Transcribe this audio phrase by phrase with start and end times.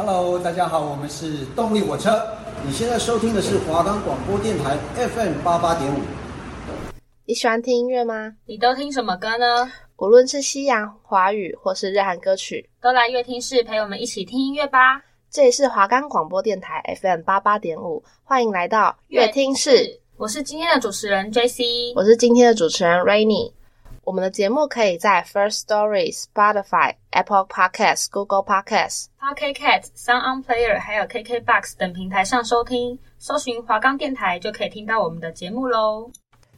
[0.00, 2.24] Hello，大家好，我们是动力火车。
[2.64, 5.98] 你现在收听的是华冈广播电台 FM 八八点五。
[7.24, 8.34] 你喜欢听音乐吗？
[8.46, 9.68] 你都听什么歌呢？
[9.96, 15.02] 无论是西洋、华语或是日韩歌曲，都来乐听室陪我们一起听音乐吧。
[15.32, 20.00] 这里是华冈广播电台 FM 八八点五，欢迎来到乐听室。
[20.16, 23.50] 我是今天的主持人 JC，我是今天的主持人 Rainy。
[24.08, 32.98] 我们的节目可以在 First Story、Spotify、Apple Podcasts、Google Podcasts、Pocket Cast、Sound On Player，还有 KKBox 等平台上收听。
[33.18, 36.10] 搜寻华冈电台就可以听到我们的节目喽。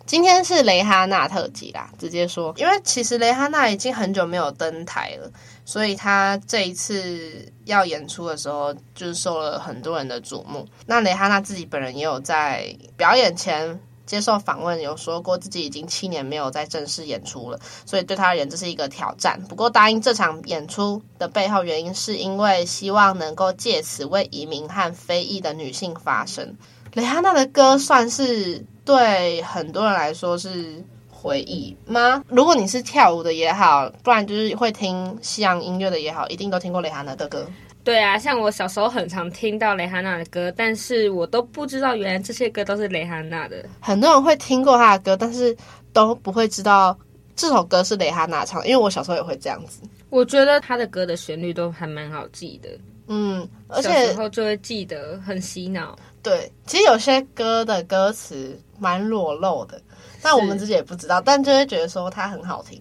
[0.07, 5.29] 今天是蕾哈娜特辑啦，直接说，因为其实蕾哈娜已经很久没有登台了，
[5.65, 10.65] 所以她这一次要演出的时候，就是受了很多人的瞩目。
[10.87, 13.81] 那蕾哈娜自己本人也有在表演前。
[14.11, 19.41] 接受访问有说过自己已经七年没有在正式演出了，所以对他而言这是一个挑战。
[19.49, 26.57] 不过答应这场演出的背后原因是因为希望能够借此为移民和非裔的女性发声。
[26.95, 32.25] 蕾哈娜的歌算是对很多人来说是回忆吗？
[32.27, 37.47] 如果你是跳舞的也好，不然就是会听西洋音乐的也好，一定都听过蕾哈娜的歌。
[37.83, 43.65] 对啊，像我小时候很常听到蕾哈娜的歌，但是我都不知道原来这些歌都是蕾哈娜的。
[43.81, 45.57] 很多人会听过她的歌，但是
[45.93, 46.97] 都不会知道
[47.35, 48.63] 这首歌是蕾哈娜唱。
[48.67, 49.81] 因为我小时候也会这样子。
[50.11, 52.69] 我觉得她的歌的旋律都还蛮好记的，
[53.09, 55.99] 嗯，而且小时候就会记得很洗脑。
[56.23, 59.81] 对，其实有些歌的歌词蛮裸露的，
[60.21, 62.79] 但我们自己也不知道，但就会觉得说它很好听。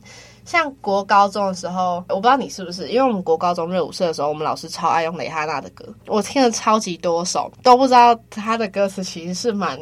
[0.50, 9.80] 像国高中的时候，我不知道你是不是，因为我们国高中热舞社的时候，我们老师超爱用蕾哈娜的歌，我听了超级多首，都不知道他的歌词其实是蛮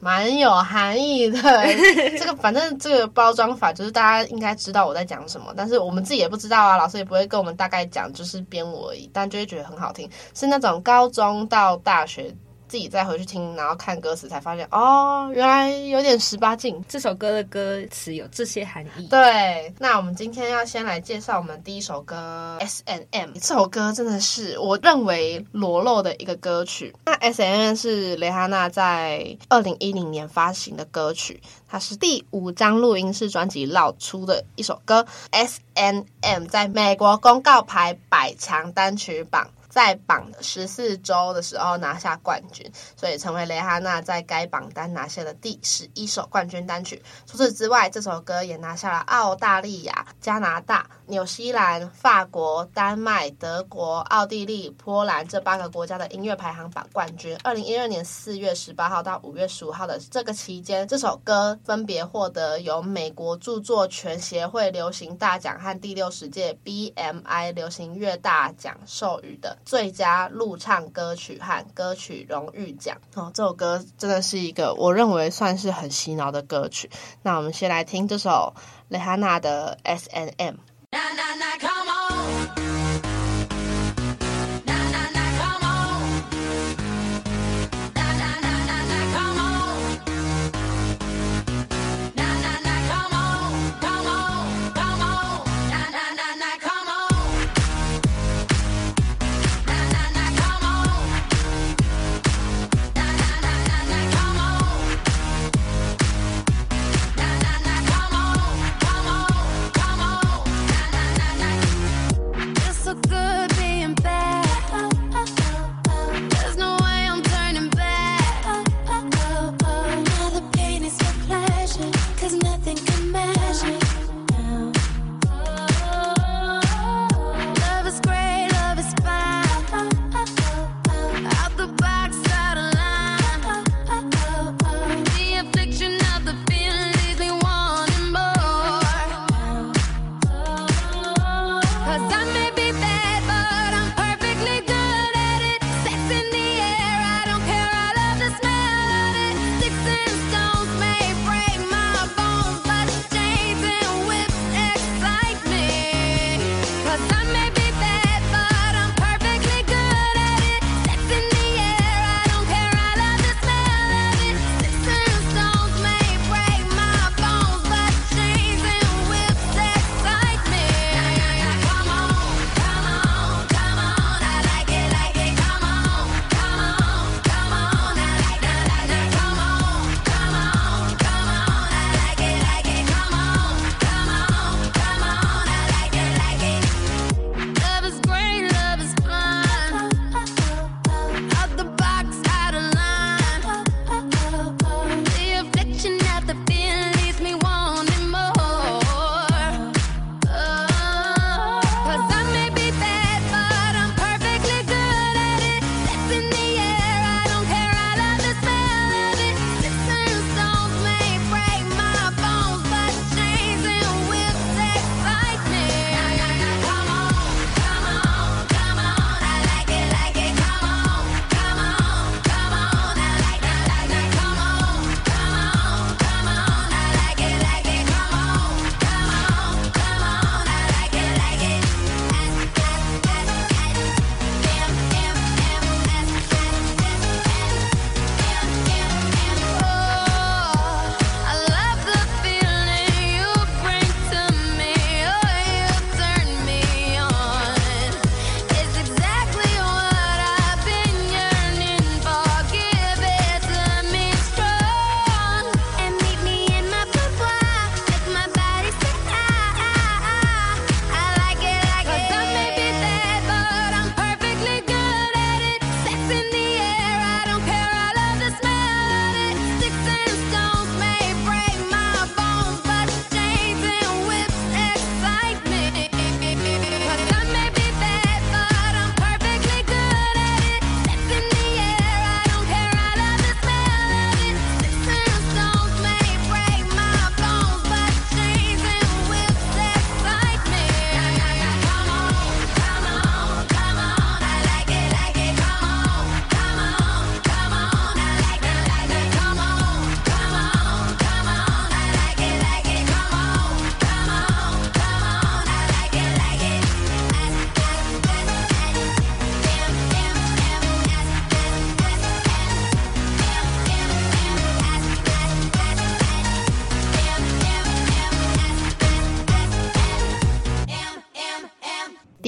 [0.00, 1.38] 蛮有含义的。
[2.18, 12.34] 这个反正这个包装法就是大家应该知道我在讲什么，但是我们自己也不知道啊，老师也不会跟我们大概讲，就是编舞而已，但就会觉得很好听，是那种高中到大学。
[12.68, 16.84] 自己再回去听，然后看歌词，才发现哦，原来有点十八禁。
[16.88, 19.06] 这首歌的歌词有这些含义。
[19.08, 23.30] 对，那我们今天要先来介绍我们第一首歌《S N M》。
[23.34, 26.94] 这首歌真的是我认为裸露的一个歌曲。
[27.04, 35.02] 那《S N M》是蕾哈娜在二零一零年发行的歌曲，它是第五张录音室专辑绕出的一首歌。
[35.30, 39.48] 《S N M》在美国公告牌百强单曲榜。
[39.76, 42.66] 在榜的十四周的时候拿下冠军，
[42.96, 47.02] 所以成为蕾哈娜在该榜单拿下的第十一首冠军单曲。
[47.26, 57.36] 除此之外，这首歌也拿下了澳大利亚、加拿大、纽西兰、法国、丹麦、德国、奥地利、波兰这八个国家的音乐排行榜冠军。
[57.44, 69.54] 二零一二年四月十八号到五月十五号的这个期间，这首歌分别获得由美国著作权协会流行大奖和第六十届 BMI 流行乐大奖授予的。
[69.66, 76.88] 最佳录唱歌曲和歌曲荣誉奖哦，这首歌真的是一个我认为算是很洗脑的歌曲。
[77.22, 78.54] 那我们先来听这首
[78.88, 80.54] 蕾哈娜的 S&M。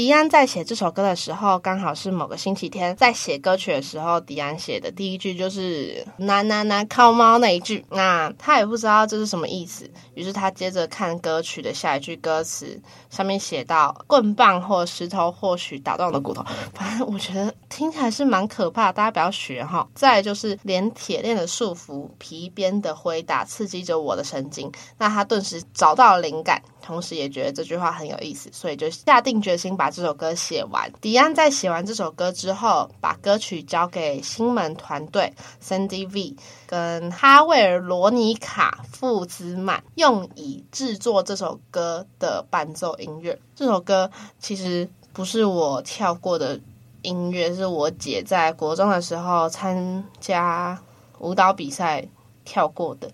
[0.08, 7.84] 迪安在写这首歌的时候，刚好是某个星期天，在写歌曲的时候，迪安写的第一句就是“那那那靠猫”那一句。
[7.90, 16.42] 那他也不知道这是什么意思，于是他接着看歌曲的下一句歌词，上面写到“棍棒或石头或许打断我的骨头”。
[16.72, 19.86] 反正我觉得听起来是蛮可怕，大家不要学哈。
[19.94, 24.72] 再就是连铁链的束缚、皮鞭的挥打，刺激着我的神经。
[24.96, 26.62] 那他顿时找到了灵感。
[26.80, 30.92] 同时也觉得这句话很有意思，所以就下定决心把这首歌写完。
[31.00, 36.36] 迪安在写完这首歌之后，把歌曲交给星门团队 Sandy V
[36.68, 43.36] 跟哈维尔罗尼卡富兹曼，用以制作这首歌的伴奏音乐。
[43.56, 44.08] 这首歌
[44.38, 46.60] 其实不是我跳过的
[47.02, 50.78] 音乐，是我姐在国中的时候参加
[51.18, 52.06] 舞蹈比赛
[52.44, 53.10] 跳过的。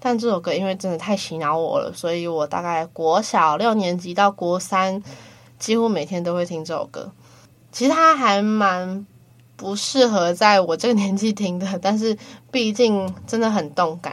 [0.00, 5.00] 但这首歌因为真的太洗脑我了，所以我大概国小六年级到国三，
[5.62, 7.12] 几乎每天都会听这首歌。
[7.70, 9.06] 其实它还蛮
[9.54, 12.18] 不适合在我这个年纪听的， 但是
[12.50, 14.12] 毕竟真的很动感。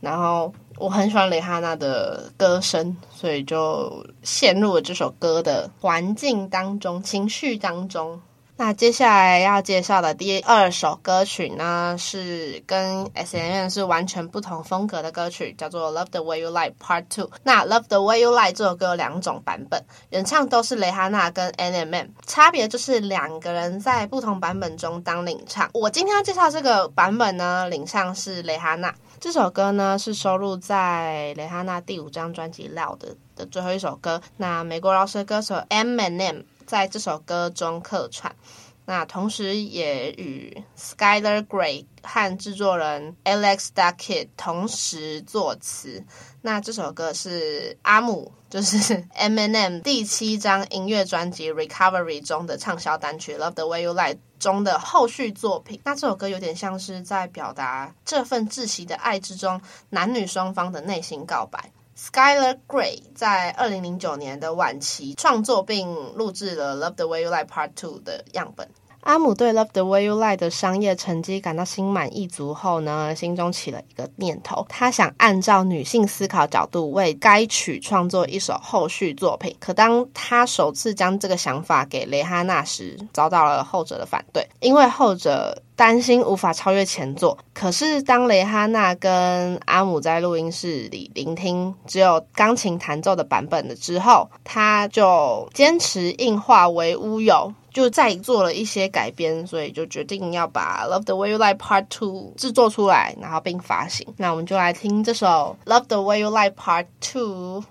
[0.00, 8.18] 然后我很喜欢蕾哈娜的歌声，所以就陷入了这首歌的环境当中、情绪当中。
[8.60, 17.26] 那接下来要介绍的第二首歌曲呢，是跟 S.N.M 是完全不同风格的歌曲，叫做《Love the Way You Like Part Two》。
[17.44, 25.70] 那《Love the Way You Like》这首歌有两种版本，原唱都是蕾哈娜跟 N.M.M，差别就是两个人在不同版本中当领唱。
[25.72, 28.92] 我今天要介绍这个版本呢，领唱是蕾哈娜。
[29.20, 32.98] 这首歌呢是收录在蕾哈娜第五张专辑《Loud》
[33.36, 34.20] 的最后一首歌。
[34.36, 36.42] 那美国饶舌歌手 Eminem。
[36.68, 38.36] 在这首歌中客串，
[38.84, 46.04] 那同时也与 Skyler Grey 和制作人 Alex Duck Kid 同时作词。
[46.42, 48.76] 那这首歌是阿姆，就是
[49.16, 55.80] Eminem 第七张音乐专辑 Recovery 中的畅销单曲 Love the Way You Lie 中的后续作品。
[55.84, 59.58] 那这首歌有点像是在表达这份窒息的爱之中，
[59.88, 61.72] 男女双方的内心告白。
[61.98, 68.68] Skylar Grey 在二零零九年的晚期创作并录制了《Love the Way You Lie Part Two》的样本。
[69.00, 79.56] 阿姆对《Love the Way You Lie》的商业成绩感到心满意足后呢，心中起了一个念头，他想按照女性思考角度为该曲创作一首后续作品。
[79.58, 85.62] 可当他首次将这个想法给蕾哈娜时，遭到了后者的反对，因为后者。
[85.78, 104.04] 担心无法超越前作，可是当蕾哈娜跟阿姆在录音室里聆听只有钢琴弹奏的版本了之后，他就坚持硬化为乌有，就再做了一些改编，所以就决定要把《Love the Way You Lie Part Two》制作出来，然后并发行。
[104.16, 107.62] 那我们就来听这首《Love the Way You Lie Part Two》。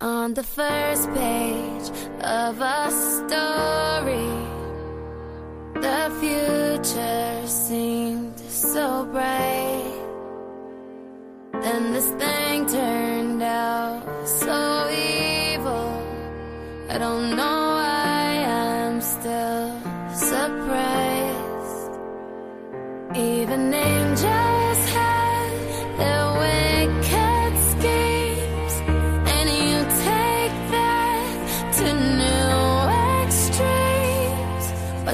[0.00, 1.90] On the first page
[2.22, 4.47] of a story.
[5.80, 9.94] The future seemed so bright.
[11.52, 15.90] Then this thing turned out so evil.
[16.90, 19.80] I don't know why I'm still
[20.12, 21.92] surprised.
[23.14, 24.47] Even angels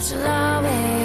[0.04, 1.03] such love.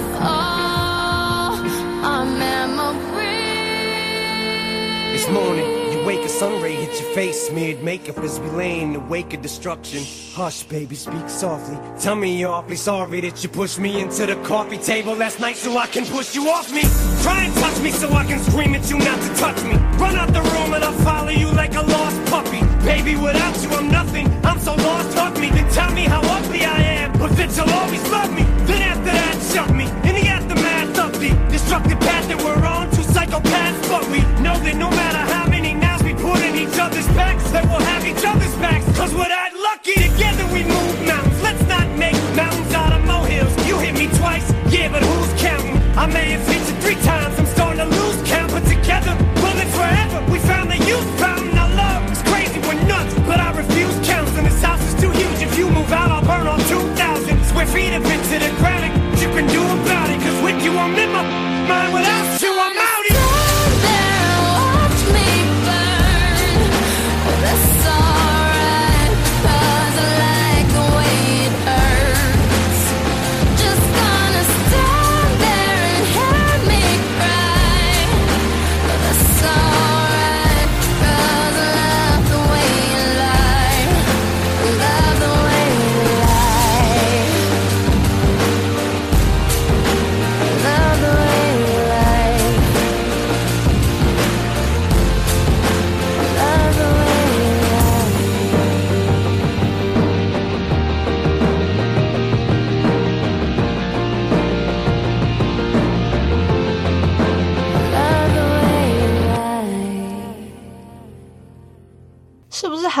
[0.00, 1.60] with all
[2.04, 3.20] our memories.
[5.14, 5.66] It's morning.
[5.92, 9.00] You wake, a sun ray hit your face, smeared makeup as we lay in the
[9.00, 10.02] wake of destruction.
[10.34, 11.78] Hush, baby, speak softly.
[11.98, 15.56] Tell me you're awfully sorry that you pushed me into the coffee table last night
[15.56, 16.82] so I can push you off me.
[17.22, 19.74] Try and touch me so I can scream at you not to touch me.
[19.98, 22.60] Run out the room and I'll follow you like a lost puppy.
[22.84, 24.26] Baby, without you, I'm nothing.
[24.44, 27.12] I'm so lost, hug me, then tell me how ugly I am.
[27.18, 28.59] But that you'll always love me.
[28.70, 29.86] Then after that, shove me.
[30.08, 33.82] In the aftermath of the destructive path that we're on, two psychopaths.
[33.90, 37.50] But we know that no matter how many knives we put in each other's backs,
[37.50, 38.86] that we'll have each other's backs.
[38.96, 41.42] Cause we're that lucky together we move mountains.
[41.42, 43.50] Let's not make mountains out of molehills.
[43.66, 45.76] You hit me twice, yeah, but who's counting?
[45.98, 46.69] I may have hit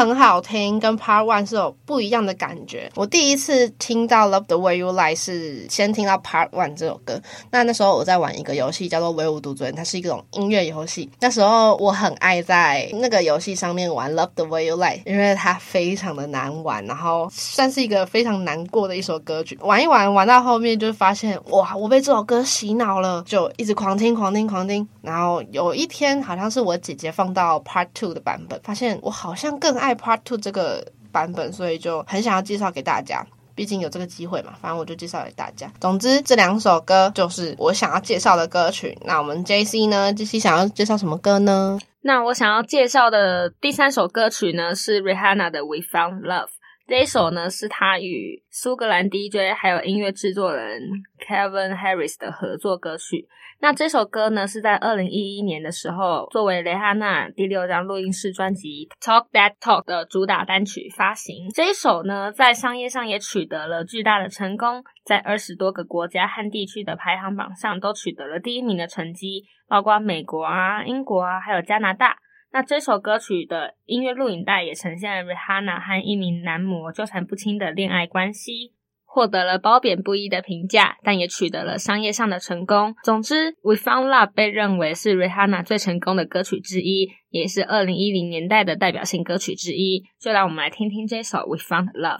[0.00, 0.80] 很好听？
[0.80, 2.90] 跟 Part One 是有不一样的感觉。
[2.94, 7.20] 我第一次听到《Love the Way You Lie》是先听到 Part One 这首歌。
[7.50, 11.10] 那那时候我在玩一个游戏叫做《唯吾独尊》，它是一种音乐游戏。
[11.20, 19.58] 那时候我很爱在那个游戏上面玩《Love the Way You Lie》，因为它非常的难玩，然后算是一个非常难过的一首歌曲。
[19.60, 24.88] 玩一玩，玩到后面就发现哇，我被这首歌洗脑了，就一直狂听、狂听、狂听。
[25.02, 33.26] 然后有一天，好像是我姐姐放到 Part Two 的版本，发现我好像更爱 Part Two 这个版本，所以就很想要介绍给大家。
[33.56, 35.70] 毕竟有这个机会嘛，反正我就介绍给大家。
[35.78, 38.96] 总之，这两首歌就是我想要介绍的歌曲。
[39.04, 41.78] 那我们 JC 呢？JC 想要介绍什么歌呢？
[42.00, 46.46] 那我想要介绍的第三首歌曲呢，是 Rihanna 的《We Found Love》。
[46.88, 50.80] 这一首呢，是她与苏格兰 DJ 还有音乐制作人
[51.28, 53.28] Kevin Harris 的合作歌曲。
[53.62, 61.50] 那这首歌呢，是在二零一一年的时候，作为蕾哈娜第六张录音室专辑《Talk That Talk》的主打单曲发行。
[61.54, 72.16] 这一首呢，在商业上也取得了巨大的成功，在二十多个国家和地区的排行榜上都取得了第一名的成绩，包括美国啊、英国啊，还有加拿大。
[72.52, 78.72] 那这首歌曲的音乐录影带也呈现了 Rihanna 和一名男模纠缠不清的恋爱关系。
[79.12, 82.94] 获得了褒贬不一的评价，但也取得了商业上的成功。
[83.02, 90.04] 总之，《We Found Love》被认为是 Rihanna 最成功的歌曲之一，也是二零一零年代的代表性歌曲之一。
[90.20, 92.18] 就让我们来听听这首《We Found Love》。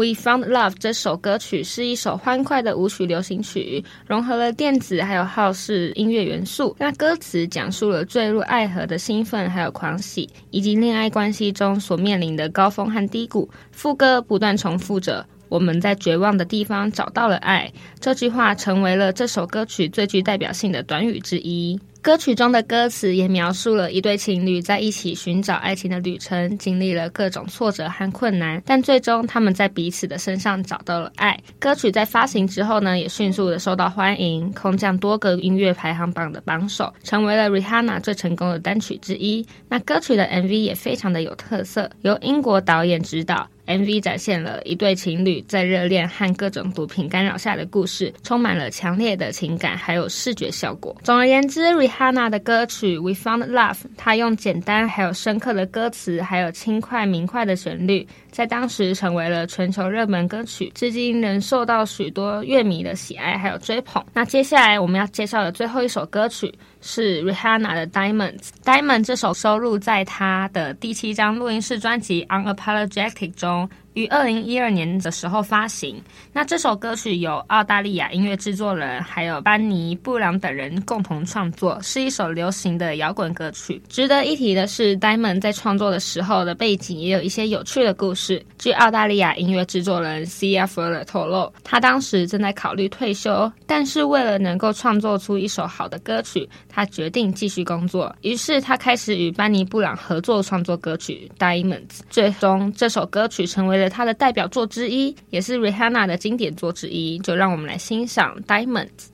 [0.00, 6.74] We Found Love 这首歌曲是一首欢快的舞曲流行曲，融合了电子还有浩式音乐元素。
[6.78, 13.46] 那歌词讲述了坠入爱河的兴奋还有狂喜，以及恋爱关系中所面临的高峰和低谷。
[13.72, 15.26] 副歌不断重复着。
[15.50, 21.78] 我们在绝望的地方找到了爱，这句话成为了这首歌曲最具代表性的短语之一。
[22.02, 31.38] 歌曲中的歌词也描述了一对情侣在一起寻找爱情的旅程，经历了各种挫折和困难，但最终他们在彼此的身上找到了爱。
[31.58, 39.46] 歌曲在发行之后呢，也迅速的受到欢迎，空降多个音乐排行榜的榜首，成为了 Rihanna 最成功的单曲之一。
[39.68, 43.46] 那歌曲的 MV 也非常的有特色，由英国导演执导。
[43.70, 50.96] MV 展现了一对情侣在热恋和各种毒品干扰下的故事，充满了强烈的情感，还有视觉效果。
[51.04, 64.04] 总而言之，Rihanna 的歌曲《We Found Love》，它用简单还有深刻的歌词，还有轻快明快的旋律，在当时成为了全球热门歌曲，至今仍受到许多乐迷的喜爱还有追捧。
[64.12, 68.38] 那接下来我们要介绍的最后一首歌曲是 Rihanna 的《Diamonds》。
[68.64, 73.68] 《Diamond》这首收录在她的第七张录音室专辑《Unapologetic》中。
[73.94, 76.00] 于二零一二年的时候发行。
[76.32, 83.80] 那这首歌曲由澳大利亚音乐制作人还有班尼布朗等人共同创作，是一首流行的摇滚歌曲。
[83.88, 88.44] 值得一提的是，Diamond 在创作的时候的背景也有一些有趣的故事。
[88.58, 90.80] 据澳大利亚音乐制作人 C.F.
[91.06, 98.14] 透露，他当时正在考虑退休，但是为了能够创作出一首好的歌曲，他决定继续工作。
[98.22, 102.00] 于是他开始与班尼布朗合作创作歌曲 Diamonds。
[102.08, 109.08] 最终，这首歌曲成为了他的代表作之一，也是 Rihanna 的经典作之一，就让我们来欣赏 Diamonds。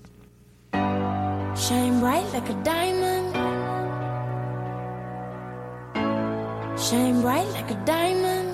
[1.56, 3.32] Shine bright like a diamond.
[6.76, 8.45] Shine bright like a diamond.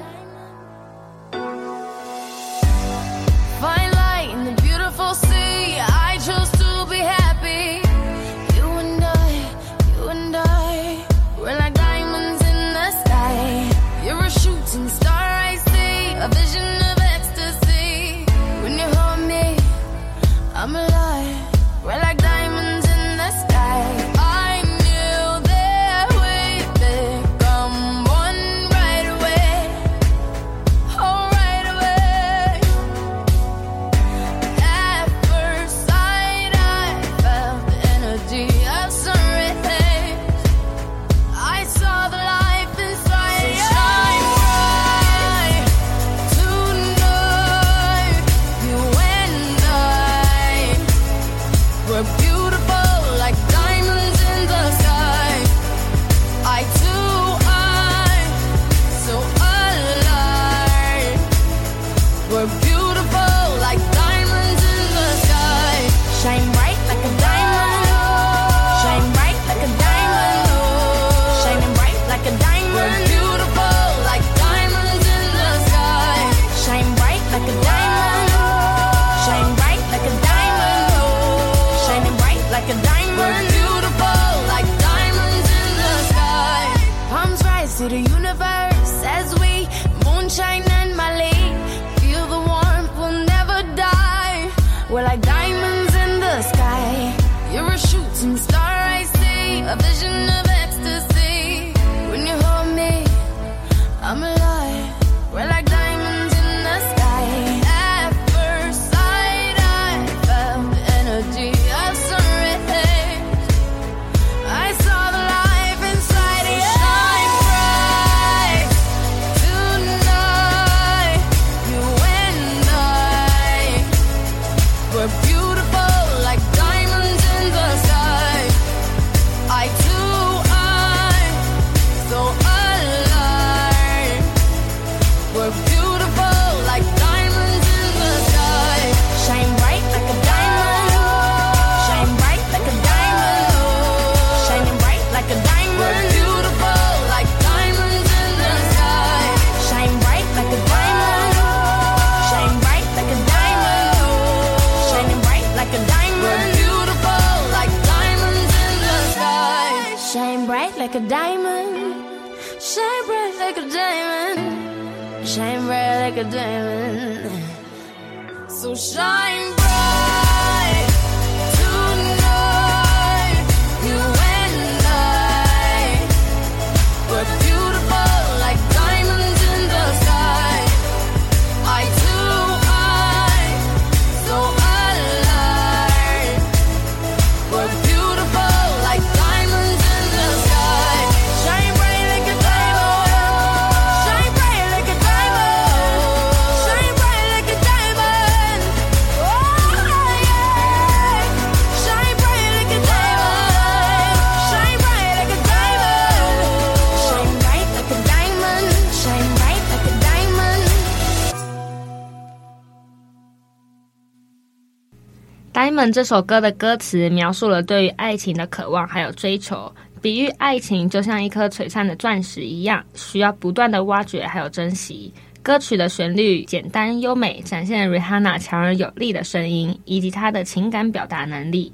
[215.72, 225.12] 门这首歌的歌词描述了对于爱情的渴望还有追求，比喻爱情就像一颗璀璨的钻石一样，需要不断的挖掘还有珍惜。
[225.42, 231.72] 歌曲的旋律简单优美，展现了 Rihanna 强而有力的声音以及她的情感表达能力。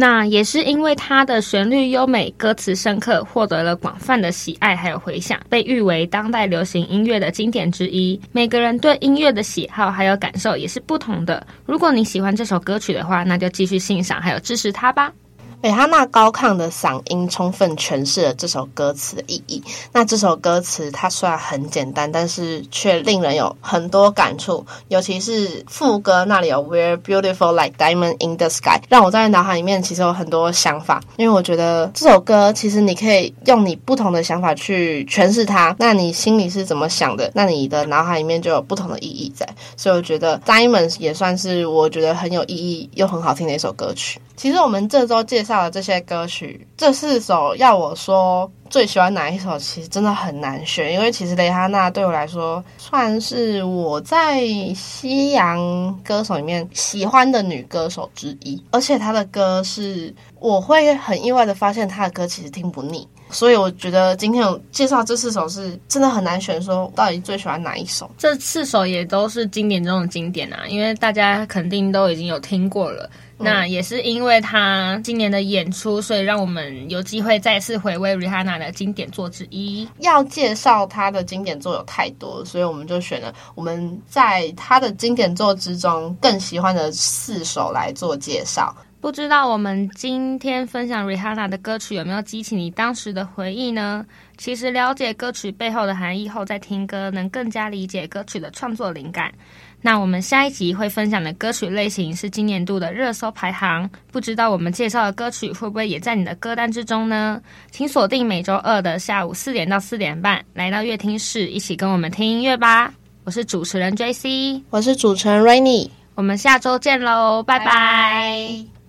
[0.00, 8.18] 那也是因为它的旋律优美、歌词深刻，获得了广泛的喜爱还有回响，被誉为当代流行音乐的经典之一。
[8.32, 11.46] 每个人对音乐的喜好还有感受也是不同的。
[11.66, 15.12] 如果你喜欢这首歌曲的话，那就继续欣赏还有支持它吧。
[15.62, 19.62] 蕾哈娜高亢的嗓音充分诠释了这首歌词的意义。
[19.92, 24.64] 那这首歌词它虽然很简单，但是却令人有很多感触。
[24.88, 31.02] 尤其是副歌那里有 "We're beautiful like diamond in the sky"，让我在脑海里面其实有很多想法。
[31.18, 35.76] 因为我觉得这首歌其实你可以用你不同的想法去诠释它。
[35.78, 37.30] 那你心里是怎么想的？
[37.34, 39.46] 那你的脑海里面就有不同的意义在。
[39.76, 44.18] 所以我觉得 "Diamond" 也算是我觉得很有意义又很好听的一首歌曲。
[44.36, 50.92] 其实我们这周介绍的这些歌曲，这四首要我说最喜欢哪一首，其实真的很难选。
[50.92, 58.62] 因为其实蕾哈娜对我来说，算是我在西洋歌手里面喜欢的女歌手之一。
[58.70, 63.08] 而且她的歌是，我会很意外的发现她的歌其实听不腻。
[63.30, 68.10] 所以我觉得今天有介绍这四首是真的很难选，说到底最喜欢哪一首？
[68.18, 73.08] 这四首也都是经典中的经典啊，因为大家肯定都已经有听过了。
[73.42, 79.88] 那也是因为他今年的演出，所以让我们有机会再次回味 Rihanna 的经典作之一。
[80.00, 88.76] 要介绍他的经典作有太多，所以我们就选了我们在他的经典作之中更喜欢的四首来做介绍。
[89.00, 94.04] 不知道我们今天分享 Rihanna 的歌曲有没有激起你当时的回忆呢？
[94.36, 99.32] 其实了解歌曲背后的含义后再听歌，能更加理解歌曲的创作灵感。
[99.80, 107.40] 那我们下一集会分享的歌曲类型是今年度的热搜排行，不知道我们介绍的歌曲会不会也在你的歌单之中呢？
[107.70, 112.92] 请锁定每周二的下午四点到四点半，来到乐听室一起跟我们听音乐吧。
[113.24, 117.64] 我是主持人 JC，我是主持人 Rainy，我们下周见喽，拜拜。
[117.64, 118.79] 拜拜。